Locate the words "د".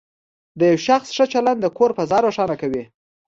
0.59-0.61, 1.61-1.67